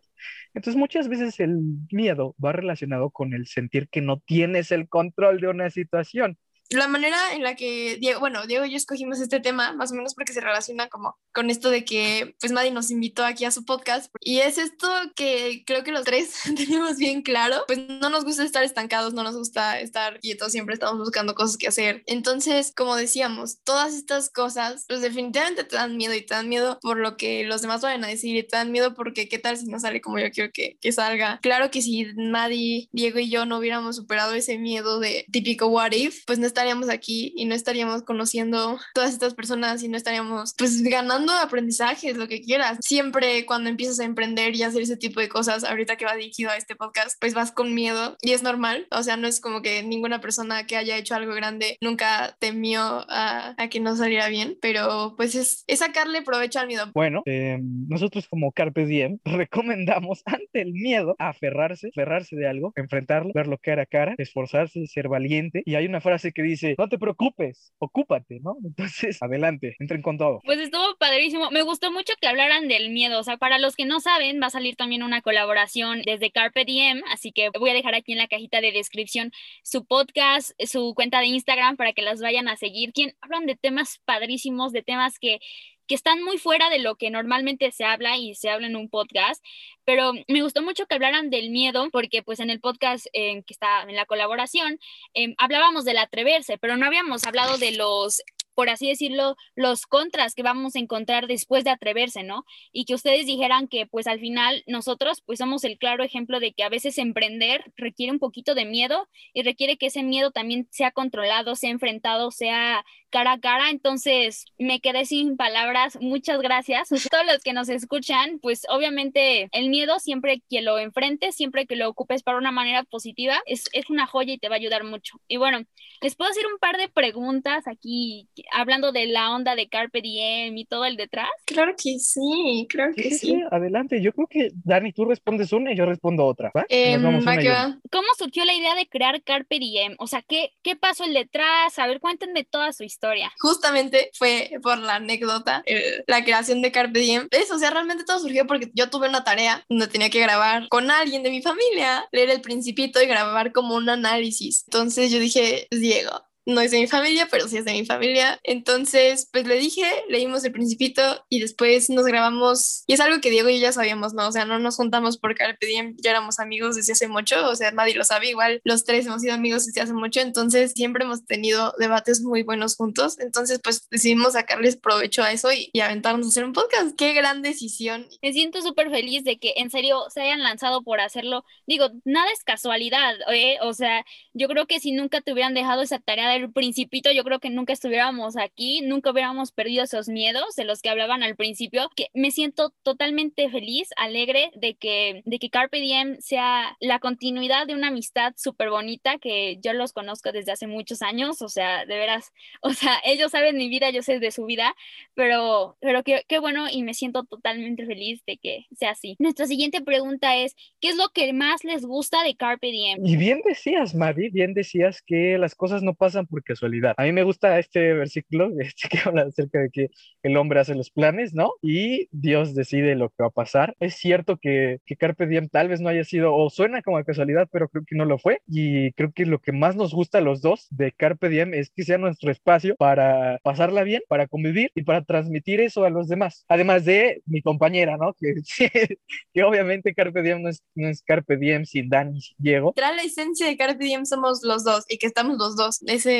Entonces 0.54 0.78
muchas 0.78 1.08
veces 1.08 1.40
el 1.40 1.58
miedo 1.92 2.36
va 2.44 2.52
relacionado 2.52 3.10
con 3.10 3.34
el 3.34 3.48
sentir 3.48 3.90
que 3.90 4.02
no 4.02 4.20
tienes 4.20 4.72
el 4.72 4.88
control 4.88 5.23
de 5.32 5.48
una 5.48 5.70
situación. 5.70 6.38
La 6.70 6.88
manera 6.88 7.34
en 7.34 7.44
la 7.44 7.56
que 7.56 7.98
Diego, 8.00 8.20
bueno, 8.20 8.46
Diego 8.48 8.66
y 8.66 8.72
yo 8.72 8.78
escogimos 8.78 9.20
este 9.20 9.40
tema, 9.40 9.74
más 9.74 9.92
o 9.92 9.96
menos 9.96 10.16
porque 10.16 10.34
se 10.34 10.42
relaciona 10.42 10.88
como 10.88 11.18
con 11.34 11.50
esto 11.50 11.70
de 11.70 11.84
que, 11.84 12.36
pues, 12.40 12.52
Maddie 12.52 12.72
nos 12.72 12.92
invitó 12.92 13.26
aquí 13.26 13.46
a 13.46 13.52
su 13.52 13.66
podcast. 13.66 14.14
Y 14.20 14.40
es 14.40 14.58
esto 14.58 14.88
que 15.16 15.64
creo 15.66 15.84
que 15.84 15.92
los 15.92 16.04
tres 16.04 16.34
tenemos 16.56 16.98
bien 16.98 17.22
claro. 17.22 17.64
Pues 17.68 17.80
no 17.88 18.10
nos 18.10 18.24
gusta 18.24 18.44
estar 18.44 18.64
estancados, 18.64 19.14
no 19.14 19.24
nos 19.24 19.36
gusta 19.36 19.80
estar 19.80 20.20
quietos, 20.20 20.52
siempre 20.52 20.76
estamos 20.76 21.00
buscando 21.00 21.36
cosas 21.36 21.58
que 21.58 21.68
hacer. 21.68 22.04
Entonces, 22.06 22.72
como 22.76 22.96
decíamos, 22.96 23.60
todas 23.64 23.94
estas 23.94 24.30
cosas, 24.30 24.86
pues 24.88 25.02
definitivamente 25.02 25.64
te 25.64 25.76
dan 25.76 25.98
miedo 25.98 26.14
y 26.14 26.22
te 26.22 26.36
dan 26.36 26.50
miedo 26.50 26.80
por 26.82 26.98
lo 26.98 27.18
que 27.18 27.44
los 27.46 27.62
demás 27.62 27.82
vayan 27.82 28.04
a 28.04 28.08
decir 28.08 28.36
y 28.36 28.44
te 28.44 28.56
dan 28.56 28.72
miedo 28.72 28.94
porque 28.94 29.28
qué 29.28 29.40
tal 29.40 29.58
si 29.58 29.66
no 29.66 29.80
sale 29.80 30.02
como 30.02 30.20
yo 30.20 30.30
quiero 30.32 30.52
que, 30.54 30.78
que 30.80 30.92
salga. 30.92 31.40
Claro 31.42 31.72
que 31.72 31.82
si 31.82 32.06
Maddie, 32.16 32.90
Diego 32.92 33.20
y 33.20 33.30
yo 33.30 33.46
no 33.46 33.58
hubiéramos 33.58 33.96
superado 33.96 34.34
ese 34.34 34.58
miedo 34.58 35.00
de 35.00 35.26
típico 35.32 35.68
what 35.68 35.92
if, 35.92 36.24
pues 36.26 36.40
no 36.40 36.46
estaríamos 36.54 36.90
aquí 36.90 37.34
y 37.36 37.46
no 37.46 37.56
estaríamos 37.56 38.04
conociendo 38.04 38.78
todas 38.94 39.12
estas 39.12 39.34
personas 39.34 39.82
y 39.82 39.88
no 39.88 39.98
estaríamos 39.98 40.54
pues 40.56 40.84
ganando 40.84 41.34
aprendizajes, 41.34 42.16
lo 42.16 42.28
que 42.28 42.42
quieras. 42.42 42.78
Siempre 42.82 43.46
cuando 43.48 43.70
empiezas 43.70 44.00
a 44.00 44.06
emprender 44.06 44.56
y 44.56 44.62
hacer 44.62 44.84
ese 44.84 44.98
tipo 44.98 45.20
de 45.20 45.30
cosas, 45.30 45.64
ahorita 45.64 45.96
que 45.96 46.06
va 46.06 46.16
dirigido 46.16 46.52
a 46.52 46.58
este 46.58 46.76
podcast, 46.76 47.20
pues 47.20 47.34
vas 47.34 47.52
con 47.52 47.74
miedo 47.74 48.18
y 48.22 48.34
es 48.34 48.44
normal. 48.44 48.88
O 48.92 49.02
sea, 49.02 49.18
no 49.18 49.28
es 49.28 49.42
como 49.42 49.64
que 49.64 49.82
ninguna 49.82 50.22
persona 50.22 50.68
que 50.68 50.78
haya 50.78 50.96
hecho 50.96 51.16
algo 51.16 51.34
grande 51.34 51.78
nunca 51.82 52.38
temió 52.40 53.06
a, 53.10 53.56
a 53.58 53.70
que 53.70 53.80
no 53.80 53.96
saliera 53.96 54.30
bien, 54.30 54.58
pero 54.62 55.16
pues 55.18 55.34
es, 55.34 55.64
es 55.66 55.80
sacarle 55.80 56.22
provecho 56.22 56.60
al 56.60 56.68
miedo. 56.68 56.92
Bueno, 56.94 57.24
eh, 57.26 57.60
nosotros 57.62 58.28
como 58.28 58.52
Carpe 58.52 58.86
Diem 58.86 59.18
recomendamos 59.26 60.22
ante 60.26 60.62
el 60.62 60.74
miedo 60.74 61.16
aferrarse, 61.18 61.90
aferrarse 61.90 62.36
de 62.36 62.48
algo, 62.48 62.74
enfrentarlo, 62.76 63.32
verlo 63.34 63.58
cara 63.58 63.84
a 63.84 63.86
cara, 63.88 64.16
esforzarse, 64.20 64.86
ser 64.86 65.08
valiente. 65.08 65.64
Y 65.66 65.76
hay 65.76 65.88
una 65.88 66.02
frase 66.02 66.32
que 66.32 66.43
dice, 66.44 66.76
no 66.78 66.88
te 66.88 66.98
preocupes, 66.98 67.74
ocúpate, 67.80 68.40
¿no? 68.42 68.56
Entonces, 68.64 69.18
adelante, 69.22 69.76
entren 69.80 70.02
con 70.02 70.18
todo. 70.18 70.42
Pues 70.44 70.60
estuvo 70.60 70.96
padrísimo. 70.98 71.52
Me 71.52 71.62
gustó 71.62 71.92
mucho 71.92 72.14
que 72.20 72.28
hablaran 72.28 72.68
del 72.68 72.92
miedo. 72.92 73.20
O 73.20 73.24
sea, 73.24 73.38
para 73.38 73.60
los 73.60 73.76
que 73.76 73.86
no 73.86 74.00
saben, 74.00 74.40
va 74.42 74.48
a 74.48 74.52
salir 74.52 74.76
también 74.76 75.04
una 75.04 75.22
colaboración 75.22 76.02
desde 76.04 76.32
Carpe 76.32 76.66
Diem, 76.66 77.02
así 77.12 77.32
que 77.32 77.50
voy 77.58 77.70
a 77.70 77.74
dejar 77.74 77.96
aquí 77.96 78.12
en 78.12 78.18
la 78.18 78.28
cajita 78.28 78.62
de 78.62 78.72
descripción 78.72 79.32
su 79.64 79.86
podcast, 79.86 80.52
su 80.66 80.94
cuenta 80.96 81.20
de 81.20 81.28
Instagram 81.28 81.78
para 81.78 81.94
que 81.94 82.02
las 82.02 82.22
vayan 82.22 82.48
a 82.48 82.58
seguir. 82.58 82.94
Quien 82.94 83.14
hablan 83.22 83.46
de 83.46 83.56
temas 83.56 84.02
padrísimos, 84.06 84.72
de 84.72 84.84
temas 84.84 85.20
que 85.20 85.40
que 85.88 85.96
están 85.96 86.24
muy 86.24 86.38
fuera 86.38 86.70
de 86.70 86.80
lo 86.80 86.96
que 86.96 87.10
normalmente 87.10 87.72
se 87.72 87.86
habla 87.86 88.18
y 88.18 88.36
se 88.36 88.50
habla 88.50 88.68
en 88.68 88.76
un 88.76 88.90
podcast, 88.90 89.44
pero 89.86 90.14
me 90.28 90.42
gustó 90.42 90.62
mucho 90.62 90.86
que 90.86 90.96
hablaran 90.96 91.30
del 91.30 91.50
miedo, 91.50 91.90
porque 91.92 92.24
pues 92.24 92.40
en 92.40 92.50
el 92.50 92.60
podcast 92.60 93.06
que 93.12 93.44
está 93.48 93.84
en 93.84 93.96
la 93.96 94.06
colaboración, 94.06 94.80
em, 95.14 95.36
hablábamos 95.38 95.86
del 95.86 95.98
atreverse, 95.98 96.58
pero 96.58 96.78
no 96.78 96.86
habíamos 96.86 97.26
hablado 97.26 97.58
de 97.58 97.72
los 97.72 98.22
por 98.54 98.70
así 98.70 98.88
decirlo, 98.88 99.36
los 99.56 99.86
contras 99.86 100.36
que 100.36 100.44
vamos 100.44 100.76
a 100.76 100.80
encontrar 100.80 101.28
después 101.28 101.64
de 101.64 101.72
atreverse, 101.72 102.24
¿no? 102.24 102.46
Y 102.72 102.86
que 102.86 102.94
ustedes 102.94 103.26
dijeran 103.26 103.68
que 103.68 103.86
pues 103.88 104.08
al 104.08 104.20
final 104.20 104.64
nosotros 104.68 105.22
pues 105.26 105.40
somos 105.40 105.64
el 105.64 105.78
claro 105.78 106.04
ejemplo 106.04 106.40
de 106.40 106.54
que 106.54 106.64
a 106.64 106.70
veces 106.70 106.98
emprender 106.98 107.72
requiere 107.76 108.12
un 108.12 108.20
poquito 108.20 108.56
de 108.56 108.66
miedo 108.66 109.10
y 109.34 109.44
requiere 109.44 109.78
que 109.78 109.88
ese 109.88 110.04
miedo 110.04 110.32
también 110.32 110.68
sea 110.72 110.92
controlado, 110.92 111.56
sea 111.56 111.72
enfrentado, 111.72 112.32
sea 112.32 112.86
cara 113.14 113.34
a 113.34 113.40
cara. 113.40 113.70
Entonces 113.70 114.46
me 114.58 114.82
quedé 114.82 115.06
sin 115.06 115.38
palabras. 115.38 116.00
Muchas 116.02 116.42
gracias. 116.42 116.90
Todos 117.12 117.26
los 117.28 117.44
que 117.44 117.54
nos 117.54 117.70
escuchan, 117.70 118.40
pues 118.42 118.64
obviamente 118.70 119.48
el 119.52 119.70
miedo 119.70 120.00
siempre 120.00 120.42
que 120.50 120.62
lo 120.62 120.80
enfrentes, 120.80 121.36
siempre 121.36 121.68
que 121.68 121.76
lo 121.76 121.88
ocupes 121.88 122.24
para 122.24 122.40
una 122.40 122.52
manera 122.52 122.84
positiva, 122.84 123.36
es, 123.46 123.70
es 123.74 123.90
una 123.92 124.08
joya 124.08 124.34
y 124.34 124.40
te 124.40 124.50
va 124.50 124.56
a 124.56 124.58
ayudar 124.58 124.84
mucho. 124.84 125.22
Y 125.28 125.38
bueno, 125.38 125.60
les 126.02 126.16
puedo 126.16 126.32
hacer 126.32 126.46
un 126.48 126.58
par 126.60 126.78
de 126.78 126.90
preguntas 126.90 127.68
aquí 127.68 128.28
hablando 128.52 128.92
de 128.92 129.06
la 129.06 129.32
onda 129.34 129.56
de 129.56 129.70
Carpe 129.70 130.02
Diem 130.02 130.58
y 130.58 130.66
todo 130.66 130.86
el 130.86 130.98
detrás? 130.98 131.30
Claro 131.46 131.76
que 131.78 132.00
sí, 132.00 132.66
claro 132.68 132.94
que 132.96 133.12
sí. 133.12 133.42
adelante, 133.52 134.02
yo 134.02 134.12
creo 134.12 134.28
que 134.28 134.52
Dani, 134.64 134.92
tú 134.92 135.06
respondes 135.06 135.54
una 135.54 135.72
y 135.72 135.78
yo 135.78 135.86
respondo 135.86 136.26
otra. 136.26 136.52
¿va? 136.56 136.66
Eh, 136.70 136.98
va 136.98 137.80
¿Cómo 137.92 138.08
surgió 138.18 138.44
la 138.46 138.54
idea 138.54 138.76
de 138.76 138.88
crear 138.88 139.22
Carpe 139.24 139.60
Diem? 139.60 139.96
O 140.00 140.08
sea, 140.08 140.24
¿qué, 140.24 140.54
¿qué 140.64 140.76
pasó 140.76 141.04
el 141.04 141.14
detrás? 141.14 141.78
A 141.78 141.88
ver, 141.88 142.00
cuéntenme 142.00 142.44
toda 142.44 142.74
su 142.74 142.84
historia. 143.04 143.32
Justamente 143.40 144.12
fue 144.14 144.52
por 144.62 144.78
la 144.78 144.96
anécdota, 144.96 145.62
eh, 145.66 146.04
la 146.08 146.24
creación 146.24 146.62
de 146.62 146.72
Carpe 146.72 147.00
Diem. 147.00 147.28
Eso, 147.32 147.56
o 147.56 147.60
sea, 147.60 147.70
realmente 147.70 148.06
todo 148.06 148.20
surgió 148.20 148.48
porque 148.48 148.72
yo 148.74 148.90
tuve 148.90 149.10
una 149.10 149.24
tarea 149.24 149.66
donde 149.68 149.88
tenía 149.88 150.10
que 150.10 150.22
grabar 150.22 150.70
con 150.70 150.90
alguien 150.90 151.24
de 151.24 151.30
mi 151.30 151.42
familia, 151.42 152.08
leer 152.12 152.30
el 152.30 152.42
principito 152.42 153.02
y 153.02 153.08
grabar 153.08 153.52
como 153.52 153.76
un 153.76 153.90
análisis. 153.90 154.64
Entonces 154.68 155.12
yo 155.12 155.20
dije, 155.20 155.68
Diego, 155.70 156.24
no 156.46 156.62
es 156.62 156.72
de 156.72 156.80
mi 156.80 156.88
familia, 156.88 157.28
pero 157.32 157.48
sí 157.48 157.58
es 157.58 157.66
de 157.66 157.74
mi 157.74 157.86
familia. 157.86 158.40
Entonces, 158.44 159.30
pues 159.32 159.48
le 159.48 159.56
dije, 159.56 159.84
leímos 160.10 160.44
el 160.44 160.52
principito 160.52 161.26
y 161.30 161.40
después 161.40 161.90
nos 161.90 162.06
grabamos. 162.06 162.84
Y 162.88 162.94
es 162.94 163.00
algo 163.00 163.22
que 163.22 163.30
Diego 163.30 163.50
y 163.50 163.58
yo 163.58 163.64
ya 163.64 163.72
sabíamos, 163.72 164.14
¿no? 164.14 164.28
O 164.28 164.32
sea, 164.32 164.46
no 164.46 164.60
nos 164.60 164.76
juntamos 164.76 165.18
por 165.18 165.36
Carpe 165.36 165.66
Diem, 165.66 165.96
ya 166.02 166.12
éramos 166.12 166.40
amigos 166.40 166.76
desde 166.76 166.94
hace 166.94 167.08
mucho, 167.08 167.48
o 167.48 167.56
sea, 167.56 167.72
nadie 167.72 167.96
lo 167.96 168.04
sabe, 168.04 168.30
igual 168.30 168.62
los 168.64 168.84
tres 168.84 169.06
hemos 169.06 169.22
sido 169.22 169.34
amigos 169.34 169.66
desde 169.66 169.82
hace 169.82 169.94
mucho, 169.94 170.20
entonces 170.20 170.74
siempre 170.76 171.06
hemos 171.06 171.26
tenido 171.26 171.74
debates 171.78 172.22
muy 172.22 172.44
buenos 172.44 172.76
juntos. 172.76 173.20
Entonces, 173.20 173.60
pues 173.64 173.88
decidimos 173.90 174.34
sacarles 174.34 174.78
provecho 174.78 175.24
a 175.24 175.32
eso 175.32 175.52
y, 175.52 175.70
y 175.74 175.80
aventarnos 175.80 176.28
a 176.28 176.30
hacer 176.30 176.46
un 176.46 176.54
podcast. 176.54 176.96
Qué 176.98 177.14
gran 177.14 177.42
decisión. 177.42 178.08
Me 178.22 178.34
siento 178.34 178.62
súper 178.62 178.90
feliz 178.90 179.24
de 179.24 179.38
que 179.38 179.54
en 179.58 179.70
serio 179.70 180.06
se 180.10 180.22
hayan 180.22 180.44
lanzado 180.44 180.84
por 180.84 181.00
hacerlo. 181.00 181.46
Digo, 181.68 181.90
nada 182.06 182.32
es 182.32 182.44
casualidad, 182.44 183.16
¿eh? 183.32 183.58
O 183.62 183.74
sea, 183.74 184.06
yo 184.34 184.48
creo 184.48 184.66
que 184.68 184.80
si 184.80 184.92
nunca 184.92 185.22
te 185.22 185.34
hubieran 185.34 185.54
dejado 185.54 185.82
esa 185.82 186.00
tarea 186.00 186.33
principito, 186.52 187.12
yo 187.12 187.24
creo 187.24 187.40
que 187.40 187.50
nunca 187.50 187.74
estuviéramos 187.74 188.38
aquí, 188.38 188.82
nunca 188.82 189.12
hubiéramos 189.12 189.52
perdido 189.52 189.84
esos 189.84 190.08
miedos 190.08 190.56
de 190.56 190.66
los 190.66 190.82
que 190.82 190.90
hablaban 190.90 191.24
al 191.24 191.36
principio, 191.36 191.90
que 191.96 192.08
me 192.14 192.32
siento 192.32 192.74
totalmente 192.84 193.50
feliz, 193.50 193.90
alegre 193.98 194.52
de 194.56 194.76
que, 194.76 195.22
de 195.26 195.40
que 195.40 195.50
Carpe 195.50 195.80
Diem 195.80 196.18
sea 196.20 196.76
la 196.80 197.00
continuidad 197.00 197.68
de 197.68 197.74
una 197.74 197.88
amistad 197.88 198.34
súper 198.38 198.70
bonita 198.70 199.18
que 199.18 199.58
yo 199.62 199.74
los 199.74 199.94
conozco 199.94 200.32
desde 200.32 200.52
hace 200.52 200.68
muchos 200.68 201.02
años, 201.02 201.42
o 201.42 201.50
sea, 201.50 201.86
de 201.86 201.98
veras, 201.98 202.32
o 202.62 202.72
sea, 202.74 202.98
ellos 203.06 203.32
saben 203.32 203.58
mi 203.58 203.70
vida, 203.70 203.90
yo 203.90 204.02
sé 204.02 204.20
de 204.20 204.32
su 204.32 204.46
vida, 204.46 204.76
pero, 205.14 205.78
pero 205.80 206.04
qué, 206.04 206.24
qué 206.28 206.40
bueno 206.40 206.68
y 206.72 206.84
me 206.84 206.94
siento 206.94 207.24
totalmente 207.24 207.86
feliz 207.86 208.24
de 208.26 208.38
que 208.38 208.66
sea 208.76 208.92
así. 208.92 209.16
Nuestra 209.20 209.48
siguiente 209.48 209.82
pregunta 209.82 210.38
es, 210.38 210.56
¿qué 210.80 210.90
es 210.90 210.96
lo 210.98 211.10
que 211.14 211.32
más 211.34 211.64
les 211.64 211.86
gusta 211.86 212.24
de 212.24 212.36
Carpe 212.36 212.68
Diem? 212.68 213.06
Y 213.06 213.18
bien 213.18 213.42
decías, 213.46 213.96
Maddie, 213.96 214.30
bien 214.30 214.54
decías 214.54 215.02
que 215.02 215.38
las 215.38 215.56
cosas 215.56 215.84
no 215.84 215.94
pasan 215.94 216.23
por 216.28 216.44
casualidad. 216.44 216.94
A 216.98 217.04
mí 217.04 217.12
me 217.12 217.24
gusta 217.24 217.60
este 217.60 217.94
versículo 217.94 218.50
este 218.60 218.90
que 218.90 219.00
habla 219.06 219.24
acerca 219.24 219.60
de 219.60 219.70
que 219.70 219.90
el 220.24 220.38
hombre 220.38 220.60
hace 220.60 220.76
los 220.76 220.90
planes, 220.90 221.34
¿no? 221.34 221.54
Y 221.62 222.08
Dios 222.12 222.56
decide 222.56 222.96
lo 222.96 223.10
que 223.10 223.24
va 223.24 223.28
a 223.28 223.32
pasar. 223.32 223.76
Es 223.80 223.96
cierto 223.96 224.38
que, 224.38 224.80
que 224.86 224.96
Carpe 224.96 225.28
Diem 225.28 225.50
tal 225.50 225.68
vez 225.68 225.82
no 225.82 225.90
haya 225.90 226.04
sido, 226.04 226.34
o 226.36 226.50
suena 226.50 226.82
como 226.82 227.04
casualidad, 227.04 227.48
pero 227.52 227.70
creo 227.70 227.84
que 227.86 227.96
no 227.96 228.06
lo 228.06 228.18
fue. 228.18 228.42
Y 228.48 228.92
creo 228.94 229.12
que 229.14 229.26
lo 229.26 229.40
que 229.40 229.52
más 229.52 229.76
nos 229.76 229.94
gusta 229.94 230.20
a 230.20 230.22
los 230.22 230.42
dos 230.42 230.68
de 230.70 230.92
Carpe 230.92 231.30
Diem 231.30 231.54
es 231.54 231.72
que 231.72 231.84
sea 231.84 231.98
nuestro 231.98 232.32
espacio 232.32 232.76
para 232.76 233.40
pasarla 233.44 233.84
bien, 233.84 234.02
para 234.08 234.28
convivir 234.28 234.72
y 234.76 234.84
para 234.84 235.04
transmitir 235.04 235.62
eso 235.62 235.84
a 235.84 235.90
los 235.90 236.08
demás. 236.08 236.46
Además 236.48 236.86
de 236.86 237.22
mi 237.26 237.42
compañera, 237.42 237.98
¿no? 237.98 238.14
Que, 238.14 238.36
que 239.34 239.44
obviamente 239.44 239.94
Carpe 239.94 240.22
Diem 240.22 240.42
no 240.42 240.50
es, 240.50 240.64
no 240.76 240.88
es 240.88 241.02
Carpe 241.04 241.38
Diem 241.38 241.66
sin 241.66 241.90
Dani, 241.90 242.22
sin 242.22 242.36
Diego. 242.38 242.74
Tras 242.76 242.96
la 242.96 243.04
esencia 243.04 243.48
de 243.48 243.58
Carpe 243.58 243.84
Diem 243.84 244.06
somos 244.06 244.44
los 244.44 244.64
dos 244.64 244.86
y 244.88 244.98
que 244.98 245.08
estamos 245.08 245.38
los 245.38 245.56
dos. 245.56 245.82
Ese 245.86 246.13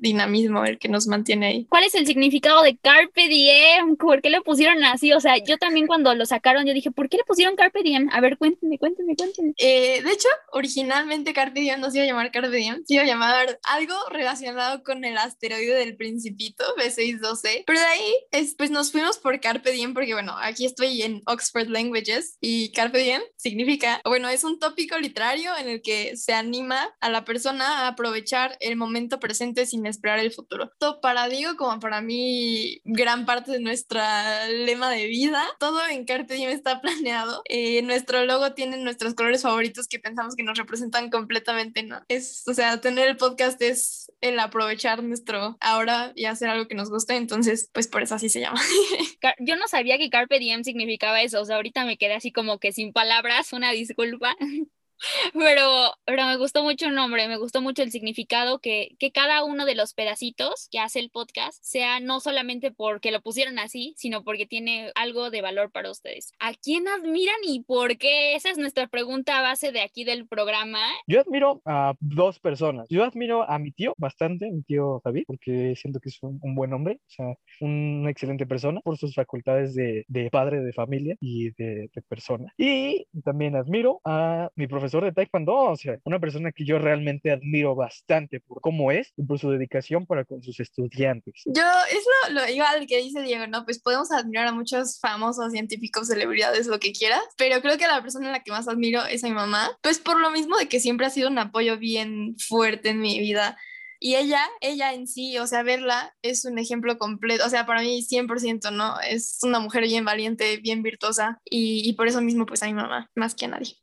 dinamismo 0.00 0.64
el 0.64 0.78
que 0.78 0.88
nos 0.88 1.06
mantiene 1.06 1.46
ahí. 1.46 1.66
¿Cuál 1.68 1.84
es 1.84 1.94
el 1.94 2.06
significado 2.06 2.62
de 2.62 2.76
Carpe 2.76 3.28
Diem? 3.28 3.96
¿Por 3.96 4.22
qué 4.22 4.30
le 4.30 4.40
pusieron 4.40 4.82
así? 4.84 5.12
O 5.12 5.20
sea, 5.20 5.36
yo 5.38 5.58
también 5.58 5.86
cuando 5.86 6.14
lo 6.14 6.26
sacaron, 6.26 6.66
yo 6.66 6.74
dije, 6.74 6.90
¿por 6.90 7.08
qué 7.08 7.18
le 7.18 7.24
pusieron 7.24 7.56
Carpe 7.56 7.82
Diem? 7.82 8.08
A 8.12 8.20
ver, 8.20 8.38
cuéntenme, 8.38 8.78
cuéntenme, 8.78 9.16
cuéntenme. 9.16 9.52
Eh, 9.58 10.02
de 10.02 10.10
hecho, 10.10 10.28
originalmente 10.52 11.32
Carpe 11.32 11.60
Diem 11.60 11.80
no 11.80 11.90
se 11.90 11.98
iba 11.98 12.04
a 12.04 12.08
llamar 12.08 12.30
Carpe 12.30 12.56
Diem, 12.56 12.84
se 12.86 12.94
iba 12.94 13.02
a 13.02 13.06
llamar 13.06 13.60
algo 13.64 13.94
relacionado 14.10 14.82
con 14.82 15.04
el 15.04 15.18
asteroide 15.18 15.74
del 15.74 15.96
Principito, 15.96 16.64
B612. 16.76 17.64
Pero 17.66 17.78
de 17.78 17.86
ahí, 17.86 18.14
es, 18.30 18.54
pues 18.54 18.70
nos 18.70 18.92
fuimos 18.92 19.18
por 19.18 19.40
Carpe 19.40 19.72
Diem 19.72 19.94
porque, 19.94 20.14
bueno, 20.14 20.34
aquí 20.40 20.66
estoy 20.66 21.02
en 21.02 21.22
Oxford 21.26 21.68
Languages 21.68 22.38
y 22.40 22.70
Carpe 22.72 22.98
Diem 22.98 23.22
significa, 23.36 24.00
bueno, 24.04 24.28
es 24.28 24.44
un 24.44 24.58
tópico 24.58 24.98
literario 24.98 25.56
en 25.56 25.68
el 25.68 25.82
que 25.82 26.16
se 26.16 26.32
anima 26.32 26.94
a 27.00 27.10
la 27.10 27.24
persona 27.24 27.80
a 27.80 27.88
aprovechar 27.88 28.56
el 28.60 28.76
momento 28.76 29.18
presente 29.18 29.31
sin 29.34 29.86
esperar 29.86 30.18
el 30.18 30.32
futuro. 30.32 30.70
Todo 30.78 31.00
para 31.00 31.28
Diego 31.28 31.56
como 31.56 31.80
para 31.80 32.00
mí, 32.00 32.80
gran 32.84 33.26
parte 33.26 33.52
de 33.52 33.60
nuestra 33.60 34.48
lema 34.48 34.90
de 34.90 35.06
vida. 35.06 35.42
Todo 35.58 35.80
en 35.88 36.04
Carpe 36.04 36.34
Diem 36.34 36.50
está 36.50 36.80
planeado. 36.82 37.42
Eh, 37.48 37.82
nuestro 37.82 38.24
logo 38.24 38.52
tiene 38.54 38.76
nuestros 38.78 39.14
colores 39.14 39.42
favoritos 39.42 39.88
que 39.88 39.98
pensamos 39.98 40.36
que 40.36 40.42
nos 40.42 40.58
representan 40.58 41.10
completamente, 41.10 41.82
¿no? 41.82 42.00
Es, 42.08 42.44
o 42.46 42.54
sea, 42.54 42.80
tener 42.80 43.08
el 43.08 43.16
podcast 43.16 43.60
es 43.62 44.10
el 44.20 44.38
aprovechar 44.38 45.02
nuestro 45.02 45.56
ahora 45.60 46.12
y 46.14 46.26
hacer 46.26 46.48
algo 46.48 46.68
que 46.68 46.74
nos 46.74 46.90
guste, 46.90 47.16
entonces, 47.16 47.70
pues 47.72 47.88
por 47.88 48.02
eso 48.02 48.14
así 48.14 48.28
se 48.28 48.40
llama. 48.40 48.60
Yo 49.40 49.56
no 49.56 49.68
sabía 49.68 49.98
que 49.98 50.10
Carpe 50.10 50.38
Diem 50.38 50.64
significaba 50.64 51.22
eso, 51.22 51.40
o 51.40 51.44
sea, 51.44 51.56
ahorita 51.56 51.84
me 51.84 51.96
quedé 51.96 52.14
así 52.14 52.32
como 52.32 52.58
que 52.58 52.72
sin 52.72 52.92
palabras, 52.92 53.52
una 53.52 53.72
disculpa. 53.72 54.36
Pero, 55.34 55.92
pero 56.04 56.26
me 56.26 56.36
gustó 56.36 56.62
mucho 56.62 56.86
el 56.86 56.94
nombre, 56.94 57.28
me 57.28 57.36
gustó 57.36 57.60
mucho 57.60 57.82
el 57.82 57.90
significado 57.90 58.58
que, 58.58 58.96
que 58.98 59.10
cada 59.10 59.44
uno 59.44 59.64
de 59.64 59.74
los 59.74 59.94
pedacitos 59.94 60.68
que 60.70 60.78
hace 60.78 61.00
el 61.00 61.10
podcast 61.10 61.58
sea 61.62 62.00
no 62.00 62.20
solamente 62.20 62.70
porque 62.70 63.10
lo 63.10 63.20
pusieron 63.20 63.58
así, 63.58 63.94
sino 63.96 64.24
porque 64.24 64.46
tiene 64.46 64.90
algo 64.94 65.30
de 65.30 65.42
valor 65.42 65.70
para 65.70 65.90
ustedes. 65.90 66.32
¿A 66.38 66.54
quién 66.54 66.86
admiran 66.88 67.36
y 67.42 67.62
por 67.62 67.96
qué? 67.98 68.34
Esa 68.34 68.50
es 68.50 68.58
nuestra 68.58 68.86
pregunta 68.86 69.40
base 69.42 69.72
de 69.72 69.80
aquí 69.80 70.04
del 70.04 70.26
programa. 70.26 70.80
Yo 71.06 71.20
admiro 71.20 71.62
a 71.64 71.94
dos 72.00 72.38
personas. 72.38 72.86
Yo 72.88 73.04
admiro 73.04 73.48
a 73.48 73.58
mi 73.58 73.72
tío 73.72 73.94
bastante, 73.98 74.50
mi 74.50 74.62
tío 74.62 75.00
David, 75.04 75.24
porque 75.26 75.74
siento 75.76 76.00
que 76.00 76.10
es 76.10 76.18
un, 76.22 76.40
buen 76.54 76.72
hombre, 76.72 77.00
o 77.06 77.10
sea, 77.10 77.34
una 77.60 78.10
excelente 78.10 78.46
persona 78.46 78.80
por 78.82 78.98
sus 78.98 79.14
facultades 79.14 79.74
de, 79.74 80.04
de 80.08 80.30
padre 80.30 80.60
de 80.60 80.72
familia 80.72 81.16
y 81.20 81.50
de, 81.52 81.90
de 81.92 82.02
persona. 82.02 82.52
Y 82.56 83.06
también 83.24 83.56
admiro 83.56 84.00
a 84.04 84.50
mi 84.54 84.66
profesor 84.66 84.91
de 85.00 85.12
Taekwondo, 85.12 85.54
o 85.54 85.76
sea, 85.76 85.98
una 86.04 86.20
persona 86.20 86.52
que 86.52 86.64
yo 86.64 86.78
realmente 86.78 87.30
admiro 87.30 87.74
bastante 87.74 88.40
por 88.40 88.60
cómo 88.60 88.92
es 88.92 89.12
y 89.16 89.22
por 89.22 89.38
su 89.38 89.50
dedicación 89.50 90.06
para 90.06 90.24
con 90.24 90.42
sus 90.42 90.60
estudiantes. 90.60 91.42
Yo, 91.46 91.62
es 91.90 92.04
lo, 92.28 92.40
lo 92.40 92.48
igual 92.48 92.86
que 92.86 92.98
dice 92.98 93.22
Diego, 93.22 93.46
¿no? 93.46 93.64
Pues 93.64 93.80
podemos 93.80 94.10
admirar 94.12 94.46
a 94.46 94.52
muchos 94.52 94.98
famosos, 95.00 95.52
científicos, 95.52 96.08
celebridades, 96.08 96.66
lo 96.66 96.78
que 96.78 96.92
quieras, 96.92 97.22
pero 97.36 97.60
creo 97.60 97.78
que 97.78 97.86
la 97.86 98.02
persona 98.02 98.26
en 98.26 98.32
la 98.32 98.42
que 98.42 98.52
más 98.52 98.68
admiro 98.68 99.04
es 99.06 99.24
a 99.24 99.28
mi 99.28 99.34
mamá, 99.34 99.70
pues 99.82 99.98
por 99.98 100.20
lo 100.20 100.30
mismo 100.30 100.56
de 100.56 100.68
que 100.68 100.80
siempre 100.80 101.06
ha 101.06 101.10
sido 101.10 101.28
un 101.28 101.38
apoyo 101.38 101.78
bien 101.78 102.36
fuerte 102.38 102.90
en 102.90 103.00
mi 103.00 103.18
vida. 103.20 103.56
Y 104.04 104.16
ella, 104.16 104.44
ella 104.60 104.94
en 104.94 105.06
sí, 105.06 105.38
o 105.38 105.46
sea, 105.46 105.62
verla 105.62 106.12
es 106.22 106.44
un 106.44 106.58
ejemplo 106.58 106.98
completo, 106.98 107.46
o 107.46 107.48
sea, 107.48 107.66
para 107.66 107.82
mí 107.82 108.02
100%, 108.02 108.72
¿no? 108.72 108.98
Es 108.98 109.38
una 109.42 109.60
mujer 109.60 109.84
bien 109.84 110.04
valiente, 110.04 110.56
bien 110.56 110.82
virtuosa 110.82 111.40
y, 111.48 111.92
por 111.92 112.08
eso 112.08 112.20
mismo 112.20 112.44
pues 112.44 112.64
a 112.64 112.66
mi 112.66 112.74
mamá, 112.74 113.08
más 113.14 113.36
que 113.36 113.44
a 113.44 113.48
nadie. 113.48 113.76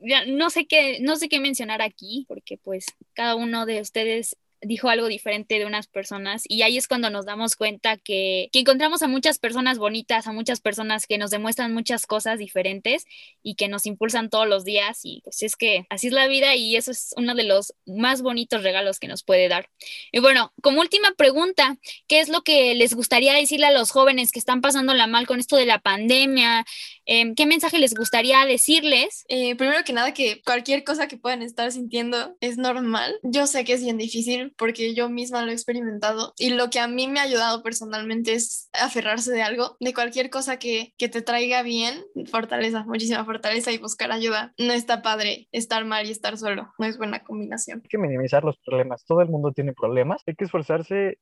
Ya, 0.00 0.24
no 0.24 0.50
sé 0.50 0.68
qué, 0.68 1.00
no 1.00 1.16
sé 1.16 1.28
qué 1.28 1.40
mencionar 1.40 1.82
aquí, 1.82 2.26
porque 2.28 2.58
pues 2.58 2.86
cada 3.12 3.34
uno 3.34 3.66
de 3.66 3.80
ustedes 3.80 4.36
dijo 4.60 4.88
algo 4.88 5.06
diferente 5.06 5.58
de 5.58 5.66
unas 5.66 5.86
personas 5.86 6.44
y 6.48 6.62
ahí 6.62 6.76
es 6.76 6.88
cuando 6.88 7.10
nos 7.10 7.26
damos 7.26 7.56
cuenta 7.56 7.96
que, 7.96 8.48
que, 8.52 8.60
encontramos 8.60 9.02
a 9.02 9.08
muchas 9.08 9.38
personas 9.38 9.78
bonitas, 9.78 10.26
a 10.26 10.32
muchas 10.32 10.60
personas 10.60 11.06
que 11.06 11.18
nos 11.18 11.30
demuestran 11.30 11.72
muchas 11.72 12.06
cosas 12.06 12.38
diferentes 12.38 13.04
y 13.42 13.54
que 13.54 13.68
nos 13.68 13.86
impulsan 13.86 14.30
todos 14.30 14.48
los 14.48 14.64
días 14.64 15.00
y 15.04 15.20
pues 15.22 15.42
es 15.42 15.56
que 15.56 15.86
así 15.90 16.08
es 16.08 16.12
la 16.12 16.26
vida 16.26 16.54
y 16.54 16.76
eso 16.76 16.90
es 16.90 17.14
uno 17.16 17.34
de 17.34 17.44
los 17.44 17.74
más 17.86 18.22
bonitos 18.22 18.62
regalos 18.62 18.98
que 18.98 19.08
nos 19.08 19.22
puede 19.22 19.48
dar. 19.48 19.68
Y 20.12 20.20
bueno, 20.20 20.52
como 20.62 20.80
última 20.80 21.12
pregunta, 21.12 21.76
¿qué 22.08 22.20
es 22.20 22.28
lo 22.28 22.42
que 22.42 22.74
les 22.74 22.94
gustaría 22.94 23.34
decirle 23.34 23.66
a 23.66 23.70
los 23.70 23.90
jóvenes 23.90 24.32
que 24.32 24.38
están 24.38 24.60
pasándola 24.60 25.06
mal 25.06 25.26
con 25.26 25.38
esto 25.38 25.56
de 25.56 25.66
la 25.66 25.78
pandemia? 25.78 26.64
Eh, 27.06 27.34
¿Qué 27.36 27.46
mensaje 27.46 27.78
les 27.78 27.94
gustaría 27.94 28.44
decirles? 28.46 29.24
Eh, 29.28 29.54
primero 29.56 29.84
que 29.84 29.92
nada, 29.92 30.12
que 30.14 30.42
cualquier 30.42 30.84
cosa 30.84 31.08
que 31.08 31.16
puedan 31.16 31.42
estar 31.42 31.70
sintiendo 31.70 32.36
es 32.40 32.58
normal. 32.58 33.18
Yo 33.22 33.46
sé 33.46 33.64
que 33.64 33.74
es 33.74 33.82
bien 33.82 33.98
difícil 33.98 34.52
porque 34.56 34.94
yo 34.94 35.08
misma 35.08 35.42
lo 35.42 35.50
he 35.50 35.54
experimentado 35.54 36.32
y 36.38 36.50
lo 36.50 36.70
que 36.70 36.80
a 36.80 36.88
mí 36.88 37.08
me 37.08 37.20
ha 37.20 37.24
ayudado 37.24 37.62
personalmente 37.62 38.34
es 38.34 38.68
aferrarse 38.72 39.32
de 39.32 39.42
algo, 39.42 39.76
de 39.80 39.94
cualquier 39.94 40.30
cosa 40.30 40.58
que, 40.58 40.92
que 40.98 41.08
te 41.08 41.22
traiga 41.22 41.62
bien, 41.62 42.04
fortaleza, 42.30 42.84
muchísima 42.84 43.24
fortaleza 43.24 43.72
y 43.72 43.78
buscar 43.78 44.12
ayuda. 44.12 44.52
No 44.58 44.72
está 44.72 45.02
padre 45.02 45.48
estar 45.52 45.84
mal 45.84 46.06
y 46.06 46.10
estar 46.10 46.36
solo, 46.36 46.72
no 46.78 46.86
es 46.86 46.98
buena 46.98 47.22
combinación. 47.24 47.80
Hay 47.82 47.88
que 47.88 47.98
minimizar 47.98 48.44
los 48.44 48.58
problemas, 48.58 49.04
todo 49.04 49.20
el 49.20 49.28
mundo 49.28 49.52
tiene 49.52 49.72
problemas, 49.72 50.22
hay 50.26 50.34
que 50.34 50.44
esforzarse 50.44 51.18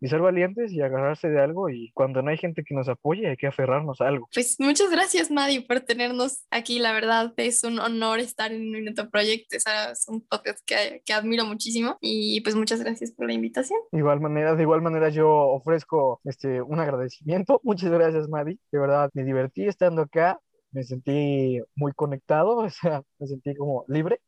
y 0.00 0.08
ser 0.08 0.20
valientes 0.20 0.72
y 0.72 0.80
agarrarse 0.80 1.28
de 1.28 1.40
algo 1.40 1.68
y 1.70 1.90
cuando 1.92 2.22
no 2.22 2.30
hay 2.30 2.38
gente 2.38 2.62
que 2.64 2.74
nos 2.74 2.88
apoye 2.88 3.28
hay 3.28 3.36
que 3.36 3.46
aferrarnos 3.46 4.00
a 4.00 4.08
algo. 4.08 4.28
Pues 4.32 4.56
muchas 4.58 4.90
gracias 4.90 5.30
Maddie 5.30 5.62
por 5.62 5.80
tenernos 5.80 6.44
aquí, 6.50 6.78
la 6.78 6.92
verdad 6.92 7.32
es 7.36 7.64
un 7.64 7.78
honor 7.78 8.20
estar 8.20 8.52
en 8.52 8.70
Minuto 8.70 9.10
Project, 9.10 9.52
es 9.52 9.64
un 10.08 10.20
podcast 10.20 10.60
que, 10.64 11.02
que 11.04 11.12
admiro 11.12 11.44
muchísimo 11.44 11.98
y 12.00 12.40
pues 12.42 12.54
muchas 12.54 12.80
gracias 12.80 13.12
por 13.12 13.26
la 13.26 13.32
invitación. 13.32 13.78
Igual 13.92 14.20
manera, 14.20 14.54
de 14.54 14.62
igual 14.62 14.82
manera 14.82 15.08
yo 15.08 15.28
ofrezco 15.28 16.20
este, 16.24 16.62
un 16.62 16.80
agradecimiento, 16.80 17.60
muchas 17.64 17.90
gracias 17.90 18.28
Maddie, 18.28 18.58
de 18.70 18.78
verdad 18.78 19.10
me 19.14 19.24
divertí 19.24 19.66
estando 19.66 20.02
acá, 20.02 20.40
me 20.70 20.84
sentí 20.84 21.60
muy 21.74 21.92
conectado, 21.92 22.56
o 22.58 22.70
sea, 22.70 23.02
me 23.18 23.26
sentí 23.26 23.54
como 23.56 23.84
libre, 23.88 24.20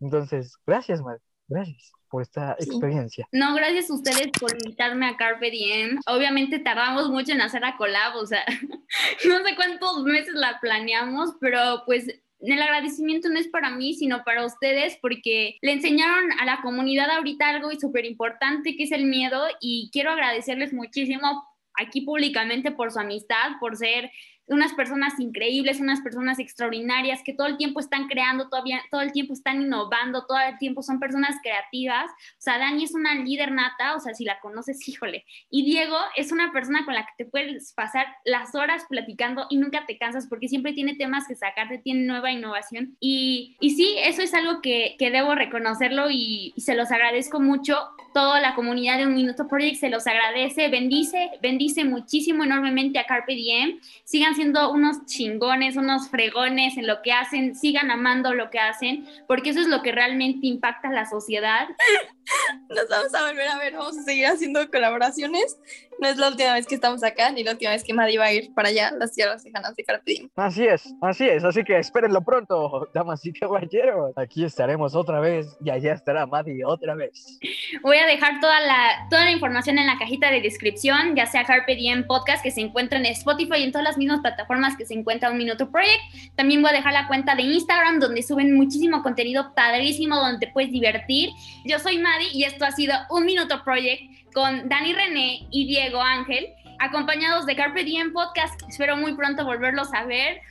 entonces 0.00 0.56
gracias 0.66 1.02
Maddie, 1.02 1.22
gracias 1.48 1.92
por 2.08 2.22
esta 2.22 2.56
sí. 2.58 2.70
experiencia. 2.70 3.28
No, 3.32 3.54
gracias 3.54 3.90
a 3.90 3.94
ustedes 3.94 4.28
por 4.38 4.52
invitarme 4.52 5.06
a 5.06 5.16
Carpe 5.16 5.50
Diem. 5.50 6.00
Obviamente 6.06 6.58
tardamos 6.58 7.10
mucho 7.10 7.32
en 7.32 7.40
hacer 7.40 7.62
la 7.62 7.76
collab, 7.76 8.16
o 8.16 8.26
sea, 8.26 8.44
no 9.26 9.44
sé 9.44 9.56
cuántos 9.56 10.04
meses 10.04 10.34
la 10.34 10.58
planeamos, 10.60 11.34
pero 11.40 11.82
pues 11.84 12.06
el 12.40 12.62
agradecimiento 12.62 13.28
no 13.28 13.38
es 13.38 13.48
para 13.48 13.70
mí, 13.70 13.94
sino 13.94 14.22
para 14.24 14.44
ustedes, 14.44 14.98
porque 15.00 15.56
le 15.62 15.72
enseñaron 15.72 16.32
a 16.38 16.44
la 16.44 16.60
comunidad 16.62 17.10
ahorita 17.10 17.48
algo 17.48 17.70
súper 17.72 18.04
importante 18.04 18.76
que 18.76 18.84
es 18.84 18.92
el 18.92 19.06
miedo 19.06 19.42
y 19.60 19.90
quiero 19.92 20.10
agradecerles 20.10 20.72
muchísimo 20.72 21.44
aquí 21.74 22.02
públicamente 22.02 22.70
por 22.70 22.92
su 22.92 22.98
amistad, 22.98 23.52
por 23.60 23.76
ser 23.76 24.10
unas 24.48 24.72
personas 24.74 25.18
increíbles, 25.18 25.80
unas 25.80 26.00
personas 26.00 26.38
extraordinarias 26.38 27.22
que 27.24 27.32
todo 27.32 27.46
el 27.46 27.56
tiempo 27.56 27.80
están 27.80 28.06
creando, 28.06 28.48
todavía, 28.48 28.80
todo 28.90 29.00
el 29.00 29.12
tiempo 29.12 29.32
están 29.32 29.62
innovando, 29.62 30.24
todo 30.26 30.38
el 30.38 30.56
tiempo 30.58 30.82
son 30.82 31.00
personas 31.00 31.36
creativas. 31.42 32.10
O 32.10 32.40
sea, 32.40 32.58
Dani 32.58 32.84
es 32.84 32.94
una 32.94 33.14
líder 33.14 33.52
nata, 33.52 33.96
o 33.96 34.00
sea, 34.00 34.14
si 34.14 34.24
la 34.24 34.38
conoces, 34.40 34.76
híjole. 34.88 35.24
Y 35.50 35.64
Diego 35.64 35.96
es 36.16 36.32
una 36.32 36.52
persona 36.52 36.84
con 36.84 36.94
la 36.94 37.06
que 37.06 37.24
te 37.24 37.30
puedes 37.30 37.72
pasar 37.72 38.06
las 38.24 38.54
horas 38.54 38.84
platicando 38.88 39.46
y 39.50 39.56
nunca 39.56 39.84
te 39.86 39.98
cansas 39.98 40.26
porque 40.28 40.48
siempre 40.48 40.72
tiene 40.72 40.94
temas 40.94 41.26
que 41.26 41.34
sacarte, 41.34 41.78
tiene 41.78 42.04
nueva 42.04 42.30
innovación. 42.30 42.96
Y, 43.00 43.56
y 43.60 43.70
sí, 43.70 43.96
eso 43.98 44.22
es 44.22 44.32
algo 44.34 44.60
que, 44.60 44.96
que 44.98 45.10
debo 45.10 45.34
reconocerlo 45.34 46.10
y, 46.10 46.52
y, 46.54 46.60
se 46.60 46.74
los 46.74 46.90
agradezco 46.92 47.40
mucho. 47.40 47.76
Toda 48.14 48.40
la 48.40 48.54
comunidad 48.54 48.98
de 48.98 49.06
Un 49.06 49.14
Minuto 49.14 49.48
Project 49.48 49.76
se 49.76 49.90
los 49.90 50.06
agradece, 50.06 50.68
bendice, 50.68 51.30
bendice 51.42 51.84
muchísimo, 51.84 52.44
enormemente 52.44 52.98
a 52.98 53.04
Carpe 53.04 53.34
Diem. 53.34 53.80
Sigan 54.04 54.35
siendo 54.36 54.70
unos 54.70 55.04
chingones, 55.06 55.76
unos 55.76 56.08
fregones 56.08 56.76
en 56.76 56.86
lo 56.86 57.02
que 57.02 57.12
hacen, 57.12 57.56
sigan 57.56 57.90
amando 57.90 58.32
lo 58.32 58.50
que 58.50 58.60
hacen, 58.60 59.06
porque 59.26 59.50
eso 59.50 59.60
es 59.60 59.66
lo 59.66 59.82
que 59.82 59.92
realmente 59.92 60.46
impacta 60.46 60.88
a 60.88 60.92
la 60.92 61.06
sociedad. 61.06 61.66
Nos 62.68 62.88
vamos 62.88 63.14
a 63.14 63.26
volver 63.26 63.48
a 63.48 63.58
ver, 63.58 63.74
vamos 63.74 63.98
a 63.98 64.02
seguir 64.02 64.26
haciendo 64.26 64.70
colaboraciones. 64.70 65.58
No 65.98 66.08
es 66.08 66.18
la 66.18 66.28
última 66.28 66.52
vez 66.54 66.66
que 66.66 66.74
estamos 66.74 67.02
acá, 67.02 67.30
ni 67.30 67.42
la 67.42 67.52
última 67.52 67.70
vez 67.70 67.82
que 67.82 67.94
Maddy 67.94 68.16
va 68.16 68.26
a 68.26 68.32
ir 68.32 68.52
para 68.54 68.68
allá, 68.68 68.92
las 68.98 69.12
tierras 69.12 69.42
lejanas 69.44 69.74
de 69.74 69.84
Carpe 69.84 70.12
Diem. 70.12 70.28
Así 70.36 70.66
es, 70.66 70.94
así 71.00 71.26
es, 71.26 71.42
así 71.42 71.64
que 71.64 71.78
espérenlo 71.78 72.22
pronto, 72.22 72.88
damas 72.92 73.24
y 73.24 73.32
caballeros. 73.32 74.12
Aquí 74.16 74.44
estaremos 74.44 74.94
otra 74.94 75.20
vez 75.20 75.56
y 75.64 75.70
allá 75.70 75.94
estará 75.94 76.26
Maddy 76.26 76.62
otra 76.64 76.94
vez. 76.94 77.38
Voy 77.82 77.96
a 77.96 78.06
dejar 78.06 78.40
toda 78.40 78.60
la, 78.60 79.06
toda 79.08 79.24
la 79.24 79.30
información 79.30 79.78
en 79.78 79.86
la 79.86 79.98
cajita 79.98 80.30
de 80.30 80.40
descripción, 80.40 81.16
ya 81.16 81.26
sea 81.26 81.44
Carpe 81.44 81.74
Diem 81.74 82.06
Podcast, 82.06 82.42
que 82.42 82.50
se 82.50 82.60
encuentra 82.60 82.98
en 82.98 83.06
Spotify 83.06 83.58
y 83.58 83.62
en 83.64 83.72
todas 83.72 83.84
las 83.84 83.96
mismas 83.96 84.20
plataformas 84.20 84.76
que 84.76 84.84
se 84.84 84.94
encuentra 84.94 85.30
Un 85.30 85.38
Minuto 85.38 85.70
Project. 85.70 86.34
También 86.34 86.60
voy 86.60 86.70
a 86.70 86.74
dejar 86.74 86.92
la 86.92 87.08
cuenta 87.08 87.34
de 87.34 87.42
Instagram, 87.42 88.00
donde 88.00 88.22
suben 88.22 88.54
muchísimo 88.54 89.02
contenido 89.02 89.54
padrísimo, 89.54 90.16
donde 90.16 90.46
te 90.46 90.52
puedes 90.52 90.70
divertir. 90.70 91.30
Yo 91.64 91.78
soy 91.78 91.98
Maddy 91.98 92.28
y 92.32 92.44
esto 92.44 92.64
ha 92.64 92.72
sido 92.72 92.94
Un 93.10 93.24
Minuto 93.24 93.62
Project 93.64 94.02
con 94.36 94.68
Dani 94.68 94.92
René 94.92 95.48
y 95.50 95.66
Diego 95.66 95.98
Ángel, 95.98 96.52
acompañados 96.78 97.46
de 97.46 97.56
Carpe 97.56 97.84
Diem 97.84 98.12
Podcast. 98.12 98.60
Espero 98.68 98.94
muy 98.94 99.14
pronto 99.14 99.46
volverlos 99.46 99.88
a 99.94 100.04
ver. 100.04 100.42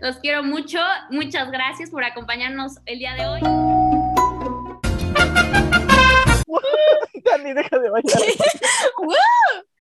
Los 0.00 0.18
quiero 0.18 0.44
mucho. 0.44 0.78
Muchas 1.10 1.50
gracias 1.50 1.90
por 1.90 2.04
acompañarnos 2.04 2.78
el 2.86 3.00
día 3.00 3.14
de 3.14 3.26
hoy. 3.26 3.40
Dani, 7.24 7.52
deja 7.52 7.78
de 7.80 7.90
bailar. 7.90 8.16